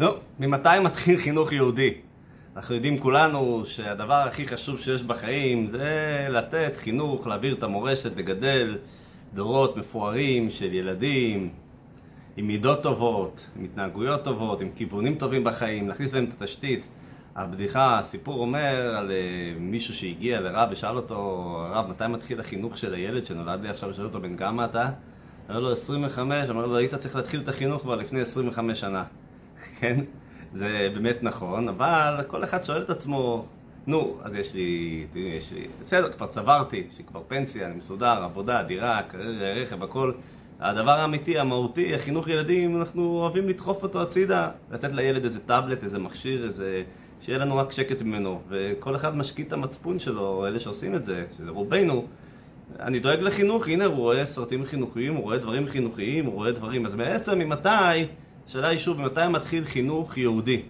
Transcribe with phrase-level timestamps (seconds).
[0.00, 1.94] נו, ממתי מתחיל חינוך יהודי?
[2.56, 8.78] אנחנו יודעים כולנו שהדבר הכי חשוב שיש בחיים זה לתת חינוך, להעביר את המורשת, לגדל
[9.34, 11.50] דורות מפוארים של ילדים
[12.36, 16.86] עם מידות טובות, עם התנהגויות טובות, עם כיוונים טובים בחיים, להכניס להם את התשתית.
[17.36, 19.12] הבדיחה, הסיפור אומר על uh,
[19.58, 21.16] מישהו שהגיע לרב ושאל אותו,
[21.66, 24.88] הרב, מתי מתחיל החינוך של הילד שנולד לי עכשיו, ושאל אותו, בן כמה אתה?
[25.50, 29.04] אמר לו, 25, אמר לו, היית צריך להתחיל את החינוך כבר לפני 25 שנה,
[29.80, 30.00] כן?
[30.52, 33.44] זה באמת נכון, אבל כל אחד שואל את עצמו,
[33.86, 38.24] נו, אז יש לי, יש לי, בסדר, כבר צברתי, יש לי כבר פנסיה, אני מסודר,
[38.24, 40.12] עבודה, דירה, קריירה, רכב, הכל.
[40.60, 45.98] הדבר האמיתי, המהותי, החינוך ילדים, אנחנו אוהבים לדחוף אותו הצידה, לתת לילד איזה טאבלט, איזה
[45.98, 46.82] מכשיר, איזה...
[47.20, 51.24] שיהיה לנו רק שקט ממנו, וכל אחד משקיט את המצפון שלו, אלה שעושים את זה,
[51.36, 52.06] שזה רובנו.
[52.80, 56.86] אני דואג לחינוך, הנה הוא רואה סרטים חינוכיים, הוא רואה דברים חינוכיים, הוא רואה דברים,
[56.86, 57.68] אז בעצם ממתי,
[58.50, 60.62] השאלה היא שוב, ממתי מתחיל חינוך יהודי?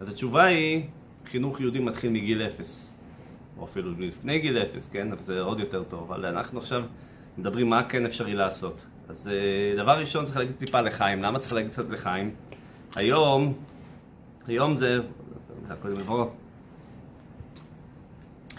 [0.00, 0.82] אז התשובה היא,
[1.26, 2.90] חינוך יהודי מתחיל מגיל אפס.
[3.58, 5.12] או אפילו לפני גיל אפס, כן?
[5.12, 6.12] אבל זה עוד יותר טוב.
[6.12, 6.82] אבל אנחנו עכשיו
[7.38, 8.84] מדברים מה כן אפשרי לעשות.
[9.08, 11.22] אז אה, דבר ראשון צריך להגיד טיפה לחיים.
[11.22, 12.34] למה צריך להגיד קצת לחיים?
[12.96, 13.54] היום,
[14.46, 14.98] היום זה...
[15.82, 16.26] קודם לבוא.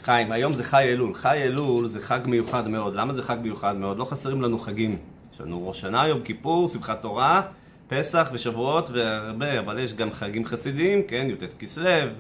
[0.04, 1.14] חיים, היום זה חי אלול.
[1.14, 2.96] חי אלול זה חג מיוחד מאוד.
[2.96, 3.98] למה זה חג מיוחד מאוד?
[3.98, 4.98] לא חסרים לנו חגים.
[5.34, 7.42] יש לנו ראש שנה, יום כיפור, שמחת תורה,
[7.88, 12.12] פסח ושבועות והרבה, אבל יש גם חגים חסידיים, כן, י"ט כסלו.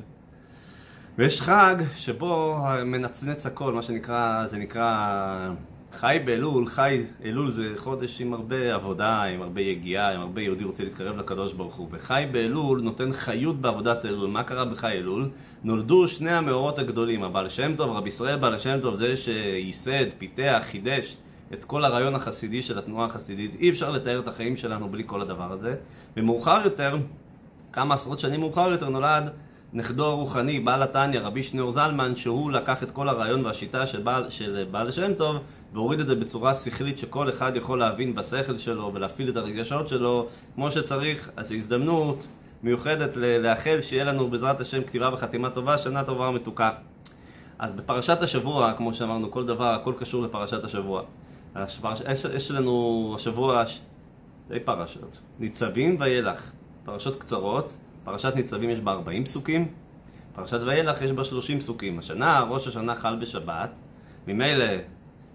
[1.17, 5.49] ויש חג שבו מנצנץ הכל, מה שנקרא, זה נקרא
[5.91, 10.63] חי באלול, חי, אלול זה חודש עם הרבה עבודה, עם הרבה יגיעה, עם הרבה יהודי
[10.63, 11.87] רוצה להתקרב לקדוש ברוך הוא.
[11.91, 14.29] וחי באלול נותן חיות בעבודת אלול.
[14.29, 15.29] מה קרה בחי אלול?
[15.63, 20.63] נולדו שני המאורות הגדולים, הבעל שם טוב, רבי ישראל בעל שם טוב, זה שייסד, פיתח,
[20.71, 21.17] חידש
[21.53, 23.55] את כל הרעיון החסידי של התנועה החסידית.
[23.59, 25.75] אי אפשר לתאר את החיים שלנו בלי כל הדבר הזה.
[26.17, 26.97] ומאוחר יותר,
[27.73, 29.29] כמה עשרות שנים מאוחר יותר, נולד
[29.73, 34.29] נכדו הרוחני, בעל התניא, רבי שניאור זלמן, שהוא לקח את כל הרעיון והשיטה של בעל,
[34.29, 35.37] של בעל שם טוב
[35.73, 40.27] והוריד את זה בצורה שכלית שכל אחד יכול להבין בשכל שלו ולהפעיל את הרגשות שלו
[40.55, 42.27] כמו שצריך, אז הזדמנות
[42.63, 46.71] מיוחדת לאחל שיהיה לנו בעזרת השם כתיבה וחתימה טובה, שנה טובה ומתוקה.
[47.59, 51.03] אז בפרשת השבוע, כמו שאמרנו, כל דבר, הכל קשור לפרשת השבוע.
[52.11, 56.51] יש, יש לנו השבוע שתי פרשות, ניצבים וילך,
[56.85, 59.67] פרשות קצרות, פרשת ניצבים יש בה 40 פסוקים,
[60.35, 61.99] פרשת וילך יש בה 30 פסוקים.
[61.99, 63.69] השנה, ראש השנה חל בשבת,
[64.27, 64.65] ממילא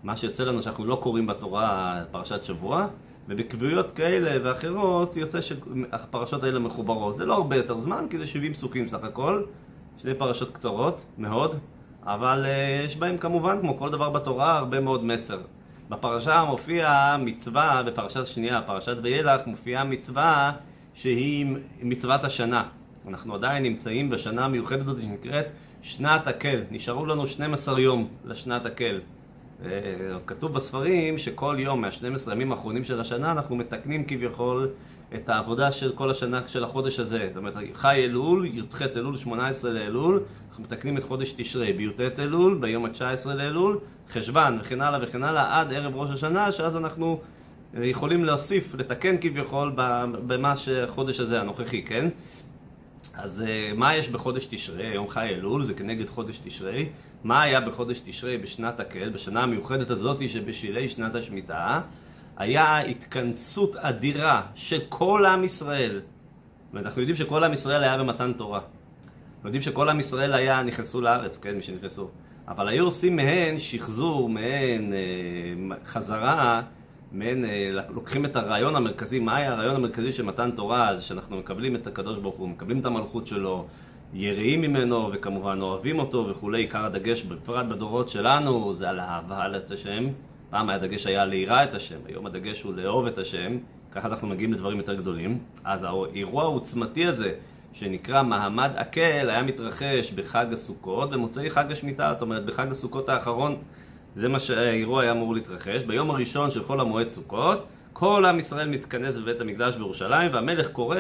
[0.03, 2.87] מה שיוצא לנו שאנחנו לא קוראים בתורה פרשת שבוע,
[3.29, 7.17] ובקביעויות כאלה ואחרות יוצא שהפרשות האלה מחוברות.
[7.17, 9.43] זה לא הרבה יותר זמן, כי זה 70 פסוקים סך הכל,
[9.99, 11.59] שני פרשות קצרות מאוד,
[12.03, 15.41] אבל uh, יש בהם כמובן, כמו כל דבר בתורה, הרבה מאוד מסר.
[15.91, 20.53] בפרשה מופיעה מצווה, בפרשת שנייה, פרשת וילך, מופיעה מצווה
[20.95, 21.47] שהיא
[21.83, 22.65] מצוות השנה.
[23.09, 25.47] אנחנו עדיין נמצאים בשנה המיוחדת הזאת שנקראת
[25.83, 26.61] שנת הקל.
[26.71, 29.01] נשארו לנו 12 יום לשנת הקל.
[30.27, 34.69] כתוב בספרים שכל יום מה-12 ימים האחרונים של השנה אנחנו מתקנים כביכול
[35.15, 37.29] את העבודה של כל השנה של החודש הזה.
[37.29, 42.59] זאת אומרת, חי אלול, י"ח אלול, 18 לאלול, אנחנו מתקנים את חודש תשרי בי"ט אלול,
[42.61, 43.79] ביום ה-19 לאלול,
[44.11, 47.21] חשוון וכן הלאה וכן הלאה, עד ערב ראש השנה, שאז אנחנו
[47.75, 49.73] יכולים להוסיף, לתקן כביכול
[50.27, 52.09] במה שהחודש הזה הנוכחי, כן?
[53.15, 56.89] אז אה, מה יש בחודש תשרי, יום חי אלול, זה כנגד חודש תשרי.
[57.25, 61.81] מה היה בחודש תשרי בשנת הקל, בשנה המיוחדת הזאת שבשילי שנת השמיטה?
[62.39, 66.01] היה התכנסות אדירה של כל עם ישראל.
[66.73, 68.61] ואנחנו יודעים שכל עם ישראל היה במתן תורה.
[69.37, 72.09] אנחנו יודעים שכל עם ישראל היה, נכנסו לארץ, כן, מי שנכנסו.
[72.49, 76.63] אבל היו עושים מהן שחזור, מהן אה, חזרה
[77.13, 81.37] מעין, אה, לוקחים את הרעיון המרכזי, מה היה הרעיון המרכזי של מתן תורה, זה שאנחנו
[81.37, 83.67] מקבלים את הקדוש ברוך הוא, מקבלים את המלכות שלו,
[84.15, 89.71] יראים ממנו וכמובן אוהבים אותו וכולי, עיקר הדגש, בפרט בדורות שלנו, זה על אהבה את
[89.71, 90.05] השם.
[90.51, 93.59] פעם הדגש היה ליראה את השם, היום הדגש הוא לאהוב את השם,
[93.93, 95.39] ככה אנחנו מגיעים לדברים יותר גדולים.
[95.65, 97.35] אז האירוע העוצמתי הזה,
[97.73, 103.57] שנקרא מעמד עקל, היה מתרחש בחג הסוכות, במוצאי חג השמיטה, זאת אומרת בחג הסוכות האחרון
[104.15, 105.83] זה מה שהאירוע היה אמור להתרחש.
[105.83, 110.97] ביום הראשון של חול המועד סוכות, כל עם ישראל מתכנס בבית המקדש בירושלים, והמלך קורא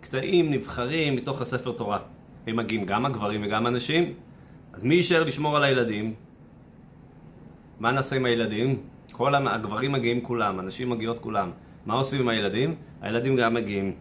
[0.00, 1.98] קטעים נבחרים מתוך הספר תורה.
[2.46, 4.14] הם מגיעים גם הגברים וגם הנשים.
[4.72, 6.14] אז מי יישאר לשמור על הילדים?
[7.80, 8.82] מה נעשה עם הילדים?
[9.12, 11.50] כל הגברים מגיעים כולם, הנשים מגיעות כולם.
[11.86, 12.74] מה עושים עם הילדים?
[13.00, 13.92] הילדים גם מגיעים.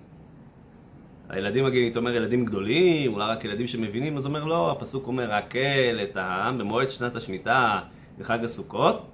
[1.30, 5.34] הילדים מגיעים, היית אומר ילדים גדולים, אולי רק ילדים שמבינים, אז אומר לא, הפסוק אומר,
[5.34, 7.80] הקל את העם במועד שנת השמיטה,
[8.20, 9.06] בחג הסוכות,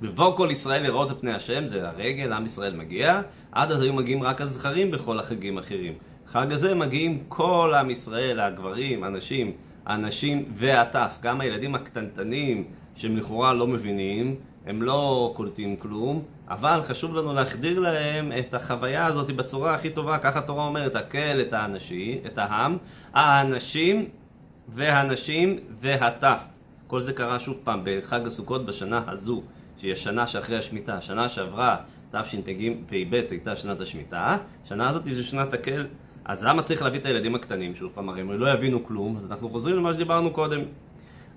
[0.00, 3.20] ובוא כל ישראל לראות את פני השם, זה הרגל, עם ישראל מגיע,
[3.52, 5.92] עד אז היו מגיעים רק הזכרים בכל החגים האחרים.
[6.26, 9.52] חג הזה מגיעים כל עם ישראל, הגברים, הנשים,
[9.86, 12.64] הנשים והטף, גם הילדים הקטנטנים
[12.94, 14.36] שהם לכאורה לא מבינים,
[14.66, 20.18] הם לא קולטים כלום, אבל חשוב לנו להחדיר להם את החוויה הזאת בצורה הכי טובה,
[20.18, 22.76] ככה התורה אומרת, הקל את האנשי, את העם,
[23.12, 24.08] האנשים
[24.68, 26.38] והנשים והטף.
[26.86, 29.42] כל זה קרה שוב פעם בחג הסוכות בשנה הזו,
[29.76, 30.94] שהיא השנה שאחרי השמיטה.
[30.94, 31.76] השנה שעברה,
[32.10, 34.36] תשפ"ב, הייתה שנת השמיטה.
[34.64, 35.86] השנה הזאת היא שנת הקל.
[36.24, 37.74] אז למה צריך להביא את הילדים הקטנים?
[37.74, 40.60] שוב פעם, הרי הם לא יבינו כלום, אז אנחנו חוזרים למה שדיברנו קודם.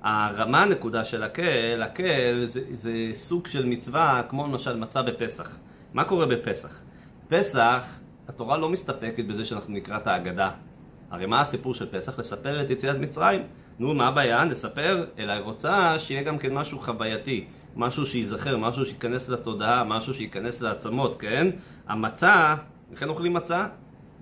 [0.02, 5.58] הרמה הנקודה של הקל, הקל זה, זה סוג של מצווה, כמו למשל מצה בפסח.
[5.94, 6.82] מה קורה בפסח?
[7.28, 10.52] פסח, התורה לא מסתפקת בזה שאנחנו נקרא את ההגדה.
[11.12, 12.20] הרי מה הסיפור של פסח?
[12.20, 13.42] לספר את יציאת מצרים.
[13.80, 14.44] נו, מה הבעיה?
[14.44, 17.46] נספר, אלא היא רוצה שיהיה גם כן משהו חווייתי,
[17.76, 21.48] משהו שייזכר, משהו שייכנס לתודעה, משהו שייכנס לעצמות, כן?
[21.88, 22.56] המצה,
[22.92, 23.68] לכן אוכלים מצה?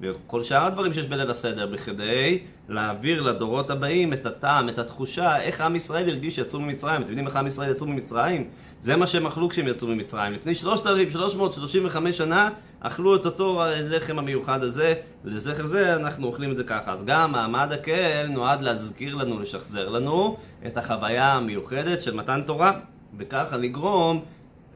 [0.01, 5.61] וכל שאר הדברים שיש בליל הסדר, בכדי להעביר לדורות הבאים את הטעם, את התחושה, איך
[5.61, 7.01] עם ישראל הרגיש שיצאו ממצרים.
[7.01, 8.47] אתם יודעים איך עם ישראל יצאו ממצרים?
[8.81, 10.33] זה מה שהם אכלו כשהם יצאו ממצרים.
[10.33, 12.49] לפני 3,335 שנה
[12.79, 14.93] אכלו את אותו לחם המיוחד הזה,
[15.25, 16.91] ולזכר זה אנחנו אוכלים את זה ככה.
[16.91, 22.79] אז גם מעמד הקהל נועד להזכיר לנו, לשחזר לנו את החוויה המיוחדת של מתן תורה,
[23.17, 24.25] וככה לגרום,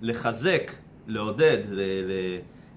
[0.02, 0.72] לחזק,
[1.08, 1.82] לעודד, ל...
[1.82, 2.12] ל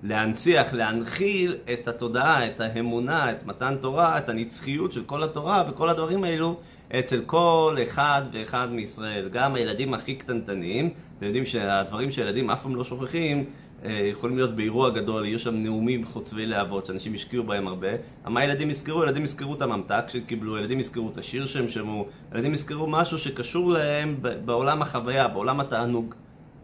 [0.03, 5.89] להנציח, להנחיל את התודעה, את האמונה, את מתן תורה, את הנצחיות של כל התורה וכל
[5.89, 6.57] הדברים האלו
[6.99, 9.29] אצל כל אחד ואחד מישראל.
[9.29, 13.45] גם הילדים הכי קטנטנים, אתם יודעים שהדברים שילדים אף פעם לא שוכחים,
[13.85, 17.89] אה, יכולים להיות באירוע גדול, יהיו שם נאומים חוצבי להבות, שאנשים השקיעו בהם הרבה.
[18.25, 19.03] מה ילדים יזכרו?
[19.03, 23.73] ילדים יזכרו את הממתק שקיבלו, ילדים יזכרו את השיר שהם שמעו, ילדים יזכרו משהו שקשור
[23.73, 26.15] להם בעולם החוויה, בעולם התענוג.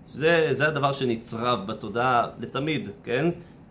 [0.09, 3.31] זה, זה הדבר שנצרב בתודעה לתמיד, כן?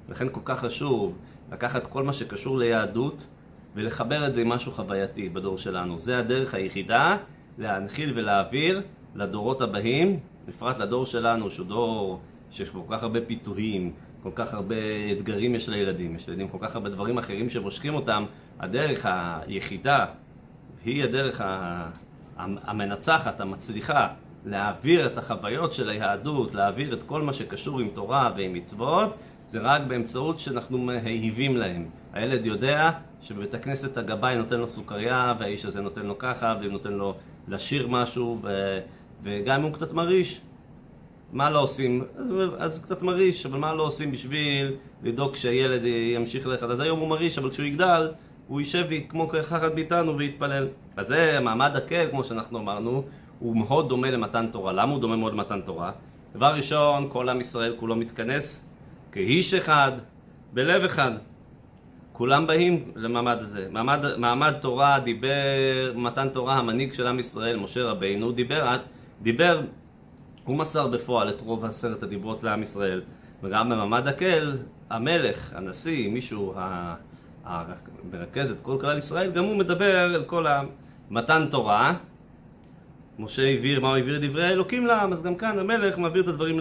[0.10, 1.18] לכן כל כך חשוב
[1.52, 3.28] לקחת כל מה שקשור ליהדות
[3.76, 6.00] ולחבר את זה עם משהו חווייתי בדור שלנו.
[6.00, 7.18] זה הדרך היחידה
[7.58, 8.82] להנחיל ולהעביר
[9.16, 12.20] לדורות הבאים, בפרט לדור שלנו, שהוא דור
[12.52, 13.94] שיש כל כך הרבה פיתויים,
[14.24, 14.76] כל כך הרבה
[15.12, 18.26] אתגרים יש לילדים, יש לילדים כל כך הרבה דברים אחרים שמושכים אותם.
[18.60, 20.06] הדרך היחידה
[20.86, 21.42] היא הדרך
[22.38, 24.08] המנצחת, המצליחה,
[24.46, 29.16] להעביר את החוויות של היהדות, להעביר את כל מה שקשור עם תורה ועם מצוות,
[29.46, 31.86] זה רק באמצעות שאנחנו מהיבים להם.
[32.14, 36.94] הילד יודע שבבית הכנסת הגבאי נותן לו סוכריה, והאיש הזה נותן לו ככה, ואם נותן
[36.94, 37.16] לו
[37.48, 38.80] לשיר משהו, ו...
[39.24, 40.42] וגם אם הוא קצת מרעיש,
[41.34, 42.04] מה לא עושים?
[42.18, 45.82] אז, אז קצת מרעיש, אבל מה לא עושים בשביל לדאוג שהילד
[46.16, 46.64] ימשיך ללכת?
[46.64, 48.12] אז היום הוא מרעיש, אבל כשהוא יגדל,
[48.48, 50.68] הוא יישב כמו כאחד מאיתנו ויתפלל.
[50.98, 53.04] אז זה מעמד הקל, כמו שאנחנו אמרנו,
[53.40, 54.74] הוא מאוד דומה למתן תורה.
[54.74, 55.92] למה הוא דומה מאוד למתן תורה?
[56.36, 58.66] דבר ראשון, כל עם ישראל כולו מתכנס
[59.12, 59.92] כאיש אחד,
[60.54, 61.12] בלב אחד.
[62.14, 63.68] כולם באים למעמד הזה.
[63.72, 68.76] מעמד, מעמד תורה דיבר, מתן תורה, המנהיג של עם ישראל, משה רבינו, דיבר,
[69.22, 69.62] דיבר,
[70.46, 73.02] הוא מסר בפועל את רוב עשרת הדיברות לעם ישראל.
[73.44, 74.58] וגם במעמד הקל,
[74.90, 76.54] המלך, הנשיא, מישהו
[77.46, 81.94] המרכז את כל כלל ישראל, גם הוא מדבר על כל המתן תורה.
[83.20, 84.20] משה העביר, מה הוא העביר?
[84.22, 86.60] דברי האלוקים לעם, אז גם כאן המלך מעביר את הדברים,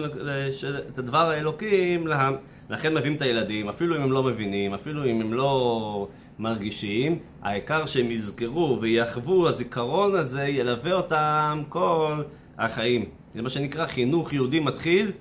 [0.93, 2.35] את הדבר האלוקים לעם.
[2.69, 6.07] לכן מביאים את הילדים, אפילו אם הם לא מבינים, אפילו אם הם לא
[6.39, 12.21] מרגישים, העיקר שהם יזכרו ויחוו, הזיכרון הזה ילווה אותם כל
[12.57, 13.05] החיים.
[13.33, 15.11] זה מה שנקרא חינוך יהודי מתחיל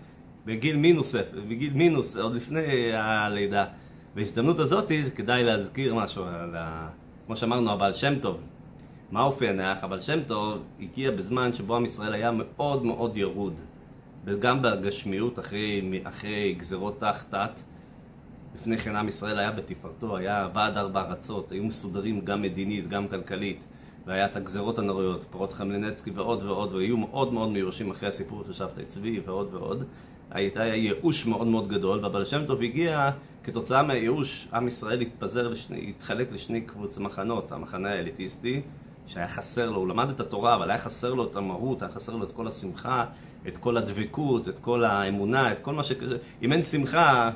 [0.47, 1.15] בגיל מינוס,
[1.49, 3.65] בגיל מינוס, עוד לפני הלידה.
[4.15, 6.89] בהזדמנות הזאת כדאי להזכיר משהו, על ה...
[7.27, 8.41] כמו שאמרנו, הבעל שם טוב.
[9.11, 9.85] מה אופי הנח?
[9.85, 13.55] אבל שם טוב הגיע בזמן שבו עם ישראל היה מאוד מאוד ירוד.
[14.25, 17.63] וגם בגשמיות, אחרי, אחרי גזרות תחת,
[18.55, 23.09] לפני כן עם ישראל היה בתפארתו, היה ועד ארבע ארצות, היו מסודרים גם מדינית, גם
[23.09, 23.65] כלכלית,
[24.07, 28.53] והיה את הגזרות הנוריות, פרות חמלנצקי ועוד ועוד, והיו מאוד מאוד מיואשים אחרי הסיפור של
[28.53, 29.85] שבתאי צבי ועוד ועוד.
[30.31, 33.11] הייתה ייאוש מאוד מאוד גדול, והבעל שם טוב הגיע,
[33.45, 38.63] כתוצאה מהייאוש, עם ישראל התפזר, לשני, התחלק לשני קבוצי מחנות, המחנה האליטיסטי,
[39.07, 42.17] שהיה חסר לו, הוא למד את התורה, אבל היה חסר לו את המהות, היה חסר
[42.17, 43.05] לו את כל השמחה,
[43.49, 46.17] את כל הדבקות, את כל האמונה, את כל מה שכזה.
[46.43, 47.31] אם אין שמחה,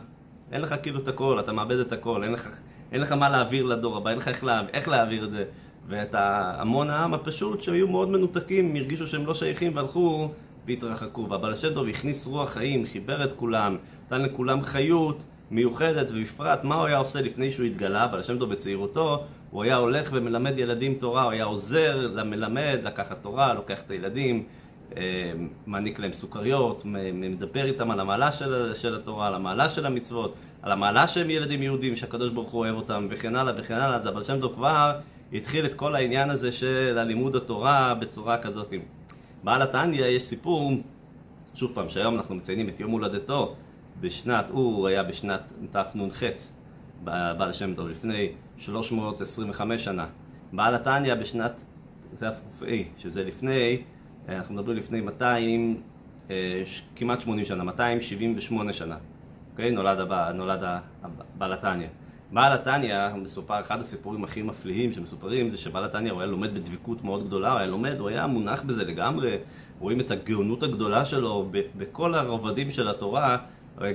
[0.52, 2.48] אין לך כאילו את הכל, אתה מאבד את הכל, אין לך,
[2.92, 5.44] אין לך מה להעביר לדור הבא, אין לך איך, לה, איך להעביר את זה.
[5.88, 6.14] ואת
[6.58, 10.30] המון העם הפשוט שהיו מאוד מנותקים, הרגישו שהם לא שייכים והלכו
[10.66, 11.26] והתרחקו.
[11.30, 11.54] והבעל
[11.90, 15.25] הכניס רוח חיים, חיבר את כולם, נתן לכולם חיות.
[15.50, 19.76] מיוחדת, ובפרט מה הוא היה עושה לפני שהוא התגלה, בעל השם טוב בצעירותו, הוא היה
[19.76, 24.44] הולך ומלמד ילדים תורה, הוא היה עוזר למלמד לקחת תורה, לוקח את הילדים,
[25.66, 30.72] מעניק להם סוכריות, מדבר איתם על המעלה של, של התורה, על המעלה של המצוות, על
[30.72, 34.24] המעלה שהם ילדים יהודים, שהקדוש ברוך הוא אוהב אותם, וכן הלאה וכן הלאה, אז הבעל
[34.24, 34.92] שם טוב כבר
[35.32, 38.72] התחיל את כל העניין הזה של הלימוד התורה בצורה כזאת.
[39.44, 40.72] בעל התניא יש סיפור,
[41.54, 43.54] שוב פעם, שהיום אנחנו מציינים את יום הולדתו,
[44.00, 45.40] בשנת, הוא היה בשנת
[45.70, 46.22] תנ"ח,
[47.04, 50.06] בעל שם טוב, לפני 325 שנה.
[50.52, 51.64] בעל התניא בשנת
[52.18, 53.82] תק"א, שזה לפני,
[54.28, 55.82] אנחנו מדברים לפני 200,
[56.30, 56.62] אה,
[56.96, 58.96] כמעט 80 שנה, 278 שנה.
[59.52, 59.70] אוקיי?
[59.70, 60.80] נולד, הבא, נולד
[61.38, 61.88] בעל התניא.
[62.32, 67.04] בעל התניא, מסופר, אחד הסיפורים הכי מפליאים שמסופרים זה שבעל התניא הוא היה לומד בדבקות
[67.04, 69.36] מאוד גדולה, הוא היה לומד, הוא היה מונח בזה לגמרי,
[69.78, 73.38] רואים את הגאונות הגדולה שלו בכל הרבדים של התורה,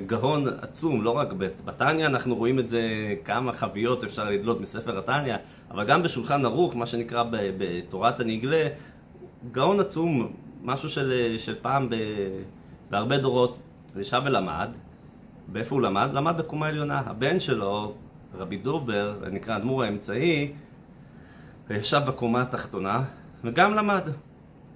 [0.06, 1.34] גאון עצום, לא רק
[1.66, 2.82] בתניא אנחנו רואים את זה,
[3.26, 5.36] כמה חביות אפשר לדלות מספר התניא,
[5.72, 8.68] אבל גם בשולחן ערוך, מה שנקרא בתורת הנגלה,
[9.52, 11.96] גאון עצום, משהו של, של פעם ב,
[12.90, 13.58] בהרבה דורות,
[14.00, 14.70] ישב ולמד,
[15.54, 16.10] ואיפה הוא למד?
[16.14, 17.00] למד בקומה עליונה.
[17.06, 17.94] הבן שלו,
[18.38, 20.52] רבי דובר, נקרא אדמו"ר האמצעי,
[21.70, 23.04] ישב בקומה התחתונה
[23.44, 24.10] וגם למד.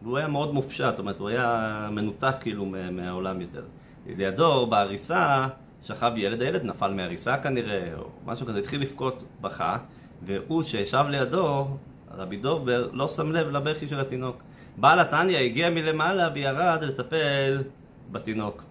[0.03, 3.63] והוא היה מאוד מופשט, זאת אומרת, הוא היה מנותק כאילו מהעולם יותר.
[4.07, 5.47] לידו, בעריסה,
[5.83, 9.77] שכב ילד, הילד נפל מהעריסה כנראה, או משהו כזה, התחיל לבכות, בכה,
[10.25, 11.67] והוא שישב לידו,
[12.17, 14.43] רבי דובר, לא שם לב לבכי של התינוק.
[14.77, 17.63] בעל התניא הגיע מלמעלה וירד לטפל
[18.11, 18.63] בתינוק.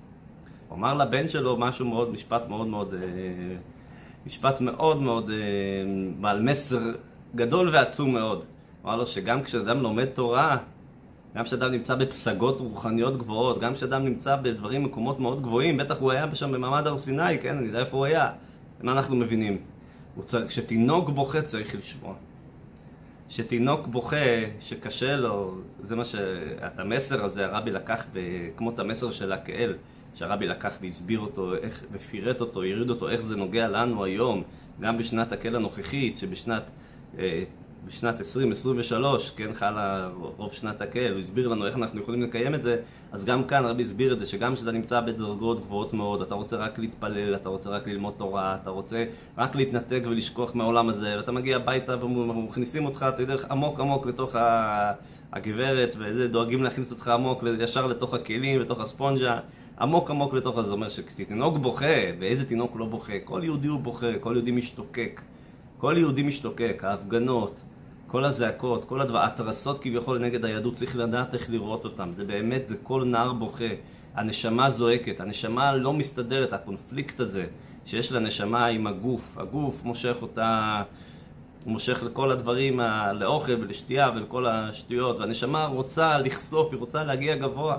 [0.68, 3.56] הוא אמר לבן שלו משהו מאוד, משפט מאוד מאוד, אה,
[4.26, 5.36] משפט מאוד מאוד אה,
[6.20, 6.78] בעל מסר
[7.34, 8.44] גדול ועצום מאוד.
[8.84, 10.56] אמר לו שגם כשאדם לומד תורה,
[11.36, 16.12] גם כשאדם נמצא בפסגות רוחניות גבוהות, גם כשאדם נמצא בדברים, מקומות מאוד גבוהים, בטח הוא
[16.12, 18.32] היה שם במעמד הר סיני, כן, אני יודע איפה הוא היה.
[18.82, 19.58] מה אנחנו מבינים?
[20.48, 22.14] כשתינוק בוכה צריך לשמוע.
[23.28, 24.16] כשתינוק בוכה,
[24.60, 26.14] שקשה לו, זה מה ש...
[26.66, 28.04] את המסר הזה הרבי לקח
[28.56, 29.74] כמו את המסר של הקהל.
[30.14, 34.42] שהרבי לקח והסביר אותו איך, ופירט אותו, הריד אותו, איך זה נוגע לנו היום,
[34.80, 36.62] גם בשנת הקהל הנוכחית, שבשנת
[37.18, 37.44] אה,
[37.86, 42.62] בשנת 2023, כן, חלה רוב שנת הקהל, הוא הסביר לנו איך אנחנו יכולים לקיים את
[42.62, 42.76] זה,
[43.12, 46.56] אז גם כאן רבי הסביר את זה, שגם כשאתה נמצא בדרגות גבוהות מאוד, אתה רוצה
[46.56, 49.04] רק להתפלל, אתה רוצה רק ללמוד תורה, אתה רוצה
[49.38, 54.36] רק להתנתק ולשכוח מהעולם הזה, ואתה מגיע הביתה ומכניסים אותך, אתה יודע, עמוק עמוק לתוך
[55.32, 59.38] הגברת, ודואגים להכניס אותך עמוק, ישר לתוך הכלים, לתוך הספונג'ה.
[59.80, 63.80] עמוק עמוק לתוך זה, זה אומר שכשתינוק בוכה, ואיזה תינוק לא בוכה, כל יהודי הוא
[63.80, 65.20] בוכה, כל יהודי משתוקק.
[65.78, 67.60] כל יהודי משתוקק, ההפגנות,
[68.06, 72.10] כל הזעקות, כל הדבר, ההתרסות כביכול נגד היהדות, צריך לדעת איך לראות אותם.
[72.12, 73.64] זה באמת, זה כל נער בוכה.
[74.14, 77.46] הנשמה זועקת, הנשמה לא מסתדרת, הקונפליקט הזה
[77.86, 79.38] שיש לנשמה עם הגוף.
[79.38, 80.82] הגוף מושך אותה,
[81.64, 82.80] הוא מושך לכל הדברים,
[83.12, 87.78] לאוכל ולשתייה ולכל השטויות, והנשמה רוצה לחשוף, היא רוצה להגיע גבוה.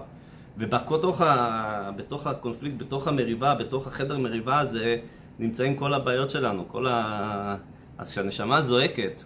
[0.57, 1.91] ובתוך ה...
[1.95, 4.97] בתוך הקונפליקט, בתוך המריבה, בתוך החדר מריבה הזה,
[5.39, 7.55] נמצאים כל הבעיות שלנו, כל ה...
[7.97, 9.23] אז כשהנשמה זועקת,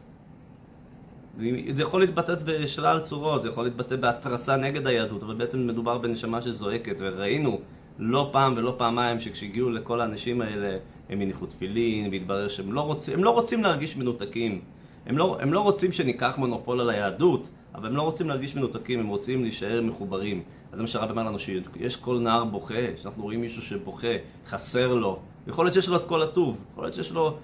[1.74, 6.42] זה יכול להתבטא בשלל צורות, זה יכול להתבטא בהתרסה נגד היהדות, אבל בעצם מדובר בנשמה
[6.42, 7.60] שזועקת, וראינו
[8.00, 10.78] לא פעם ולא פעמיים שכשהגיעו לכל האנשים האלה,
[11.10, 14.62] הם הניחו תפילין, והתברר שהם לא רוצים, לא רוצים להרגיש מנותקים.
[15.06, 19.00] הם לא, הם לא רוצים שניקח מונופול על היהדות, אבל הם לא רוצים להרגיש מנותקים,
[19.00, 20.44] הם רוצים להישאר מחוברים.
[20.72, 24.08] אז זה מה שהרב אמר לנו, שיש כל נער בוכה, שאנחנו רואים מישהו שבוכה,
[24.48, 25.20] חסר לו.
[25.48, 27.38] יכול להיות שיש לו את כל הטוב, יכול להיות שיש לו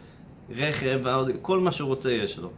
[0.50, 1.00] רכב,
[1.42, 2.50] כל מה שהוא רוצה יש לו.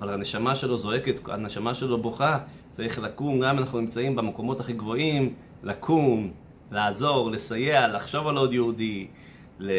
[0.00, 2.38] אבל הנשמה שלו זועקת, הנשמה שלו בוכה,
[2.70, 6.30] צריך לקום, גם אם אנחנו נמצאים במקומות הכי גבוהים, לקום,
[6.72, 9.06] לעזור, לסייע, לחשוב על עוד יהודי,
[9.58, 9.72] ל...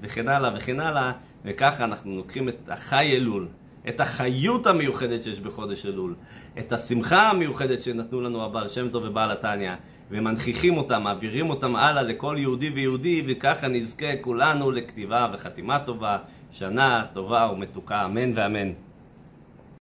[0.00, 1.12] וכן הלאה וכן הלאה,
[1.44, 3.48] וככה אנחנו לוקחים את החי אלול,
[3.88, 6.14] את החיות המיוחדת שיש בחודש אלול,
[6.58, 9.72] את השמחה המיוחדת שנתנו לנו הבעל שם טוב ובעל התניא,
[10.10, 16.18] ומנכיחים אותם, מעבירים אותם הלאה לכל יהודי ויהודי, וככה נזכה כולנו לכתיבה וחתימה טובה,
[16.50, 18.72] שנה טובה ומתוקה, אמן ואמן.